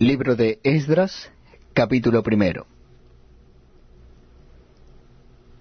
Libro 0.00 0.34
de 0.34 0.60
Esdras, 0.62 1.30
capítulo 1.74 2.22
primero. 2.22 2.66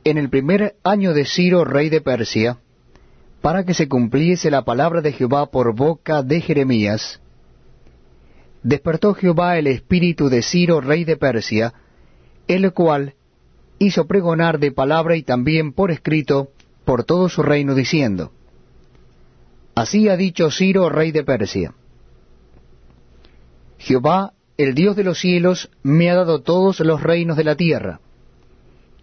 En 0.05 0.17
el 0.17 0.29
primer 0.29 0.77
año 0.81 1.13
de 1.13 1.25
Ciro, 1.25 1.65
rey 1.65 1.89
de 1.89 1.99
Persia, 1.99 2.57
para 3.41 3.65
que 3.65 3.73
se 3.73 3.89
cumpliese 3.89 4.49
la 4.49 4.63
palabra 4.63 5.01
de 5.01 5.11
Jehová 5.11 5.47
por 5.51 5.75
boca 5.75 6.23
de 6.23 6.39
Jeremías, 6.39 7.19
despertó 8.63 9.13
Jehová 9.13 9.57
el 9.57 9.67
espíritu 9.67 10.29
de 10.29 10.41
Ciro, 10.41 10.79
rey 10.79 11.03
de 11.03 11.17
Persia, 11.17 11.73
el 12.47 12.71
cual 12.71 13.15
hizo 13.77 14.07
pregonar 14.07 14.57
de 14.57 14.71
palabra 14.71 15.17
y 15.17 15.23
también 15.23 15.73
por 15.73 15.91
escrito 15.91 16.53
por 16.85 17.03
todo 17.03 17.27
su 17.27 17.43
reino, 17.43 17.75
diciendo, 17.75 18.31
Así 19.75 20.07
ha 20.07 20.15
dicho 20.15 20.49
Ciro, 20.49 20.87
rey 20.87 21.11
de 21.11 21.25
Persia, 21.25 21.73
Jehová, 23.89 24.33
el 24.55 24.75
Dios 24.75 24.95
de 24.95 25.03
los 25.03 25.19
cielos, 25.19 25.71
me 25.81 26.11
ha 26.11 26.15
dado 26.15 26.43
todos 26.43 26.79
los 26.79 27.01
reinos 27.01 27.37
de 27.37 27.43
la 27.43 27.55
tierra, 27.55 27.99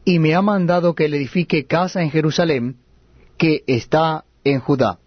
y 0.04 0.20
me 0.20 0.36
ha 0.36 0.42
mandado 0.42 0.94
que 0.94 1.08
le 1.08 1.16
edifique 1.16 1.66
casa 1.66 2.02
en 2.02 2.12
Jerusalén, 2.12 2.76
que 3.36 3.64
está 3.66 4.24
en 4.44 4.60
Judá. 4.60 5.00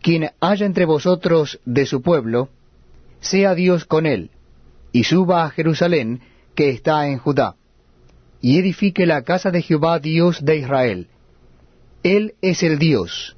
Quien 0.00 0.30
haya 0.40 0.64
entre 0.64 0.86
vosotros 0.86 1.60
de 1.66 1.84
su 1.84 2.00
pueblo, 2.00 2.48
sea 3.20 3.54
Dios 3.54 3.84
con 3.84 4.06
él, 4.06 4.30
y 4.90 5.04
suba 5.04 5.44
a 5.44 5.50
Jerusalén, 5.50 6.22
que 6.54 6.70
está 6.70 7.08
en 7.08 7.18
Judá, 7.18 7.56
y 8.40 8.58
edifique 8.58 9.04
la 9.04 9.20
casa 9.20 9.50
de 9.50 9.60
Jehová 9.60 9.98
Dios 9.98 10.42
de 10.42 10.56
Israel. 10.56 11.08
Él 12.02 12.36
es 12.40 12.62
el 12.62 12.78
Dios, 12.78 13.36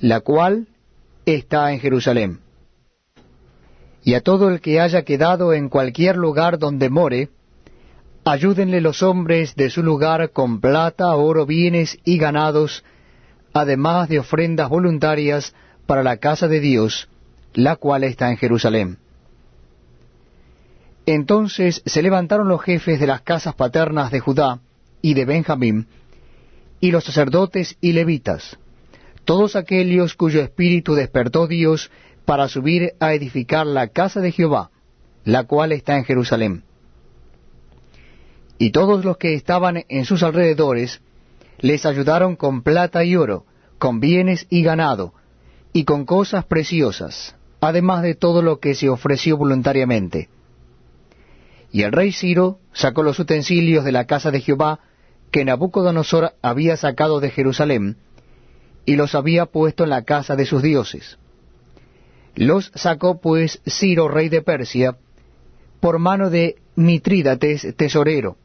la 0.00 0.20
cual 0.20 0.68
está 1.24 1.72
en 1.72 1.80
Jerusalén 1.80 2.40
y 4.06 4.14
a 4.14 4.20
todo 4.20 4.48
el 4.48 4.60
que 4.60 4.80
haya 4.80 5.02
quedado 5.02 5.52
en 5.52 5.68
cualquier 5.68 6.16
lugar 6.16 6.60
donde 6.60 6.90
more, 6.90 7.28
ayúdenle 8.24 8.80
los 8.80 9.02
hombres 9.02 9.56
de 9.56 9.68
su 9.68 9.82
lugar 9.82 10.30
con 10.30 10.60
plata, 10.60 11.12
oro, 11.16 11.44
bienes 11.44 11.98
y 12.04 12.16
ganados, 12.16 12.84
además 13.52 14.08
de 14.08 14.20
ofrendas 14.20 14.68
voluntarias 14.68 15.54
para 15.86 16.04
la 16.04 16.18
casa 16.18 16.46
de 16.46 16.60
Dios, 16.60 17.08
la 17.52 17.74
cual 17.74 18.04
está 18.04 18.30
en 18.30 18.36
Jerusalén. 18.36 18.98
Entonces 21.04 21.82
se 21.84 22.00
levantaron 22.00 22.46
los 22.46 22.62
jefes 22.62 23.00
de 23.00 23.08
las 23.08 23.22
casas 23.22 23.56
paternas 23.56 24.12
de 24.12 24.20
Judá 24.20 24.60
y 25.02 25.14
de 25.14 25.24
Benjamín, 25.24 25.88
y 26.78 26.92
los 26.92 27.02
sacerdotes 27.02 27.76
y 27.80 27.90
levitas, 27.90 28.56
todos 29.24 29.56
aquellos 29.56 30.14
cuyo 30.14 30.42
espíritu 30.42 30.94
despertó 30.94 31.48
Dios 31.48 31.90
para 32.26 32.48
subir 32.48 32.92
a 32.98 33.14
edificar 33.14 33.66
la 33.66 33.88
casa 33.88 34.20
de 34.20 34.32
Jehová, 34.32 34.70
la 35.24 35.44
cual 35.44 35.72
está 35.72 35.96
en 35.96 36.04
Jerusalén. 36.04 36.64
Y 38.58 38.70
todos 38.70 39.04
los 39.04 39.16
que 39.16 39.34
estaban 39.34 39.84
en 39.88 40.04
sus 40.04 40.22
alrededores 40.22 41.00
les 41.60 41.86
ayudaron 41.86 42.36
con 42.36 42.62
plata 42.62 43.04
y 43.04 43.16
oro, 43.16 43.46
con 43.78 44.00
bienes 44.00 44.46
y 44.50 44.62
ganado, 44.62 45.14
y 45.72 45.84
con 45.84 46.04
cosas 46.04 46.44
preciosas, 46.44 47.36
además 47.60 48.02
de 48.02 48.14
todo 48.14 48.42
lo 48.42 48.58
que 48.58 48.74
se 48.74 48.88
ofreció 48.88 49.36
voluntariamente. 49.36 50.28
Y 51.70 51.82
el 51.82 51.92
rey 51.92 52.12
Ciro 52.12 52.58
sacó 52.72 53.02
los 53.02 53.18
utensilios 53.18 53.84
de 53.84 53.92
la 53.92 54.06
casa 54.06 54.30
de 54.30 54.40
Jehová 54.40 54.80
que 55.30 55.44
Nabucodonosor 55.44 56.34
había 56.42 56.76
sacado 56.76 57.20
de 57.20 57.30
Jerusalén, 57.30 57.98
y 58.84 58.96
los 58.96 59.14
había 59.14 59.46
puesto 59.46 59.84
en 59.84 59.90
la 59.90 60.02
casa 60.02 60.34
de 60.34 60.46
sus 60.46 60.62
dioses 60.62 61.18
los 62.36 62.70
sacó 62.74 63.20
pues 63.20 63.60
Ciro, 63.66 64.08
rey 64.08 64.28
de 64.28 64.42
Persia, 64.42 64.96
por 65.80 65.98
mano 65.98 66.30
de 66.30 66.56
Mitrídates, 66.76 67.74
tesorero, 67.76 68.36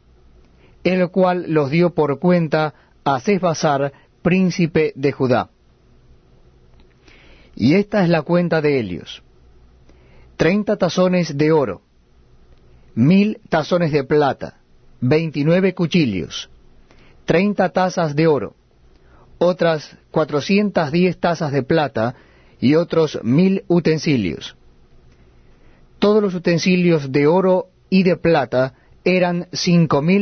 el 0.84 1.10
cual 1.10 1.46
los 1.50 1.70
dio 1.70 1.94
por 1.94 2.20
cuenta 2.20 2.74
a 3.04 3.20
Cesbazar, 3.20 3.92
príncipe 4.22 4.94
de 4.96 5.12
Judá. 5.12 5.50
Y 7.56 7.76
esta 7.76 8.04
es 8.04 8.10
la 8.10 8.22
cuenta 8.22 8.62
de 8.62 8.80
Helios. 8.80 9.22
Treinta 10.38 10.78
tazones 10.78 11.38
de 11.38 11.52
oro, 11.52 11.82
mil 12.96 13.40
tazones 13.50 13.92
de 13.92 14.04
plata, 14.04 14.60
veintinueve 15.02 15.76
cuchillos, 15.76 16.50
treinta 17.26 17.70
tazas 17.70 18.16
de 18.16 18.28
oro, 18.28 18.56
otras 19.38 19.98
cuatrocientas 20.12 20.92
diez 20.92 21.20
tazas 21.20 21.52
de 21.52 21.62
plata, 21.62 22.16
y 22.62 22.76
otros 22.76 23.20
mil 23.24 23.66
utensilios. 23.68 24.56
Todos 26.00 26.22
los 26.22 26.34
utensilios 26.34 27.12
de 27.12 27.28
oro 27.28 27.68
y 27.90 28.04
de 28.04 28.16
plata 28.16 28.76
eran 29.04 29.48
cinco 29.52 30.02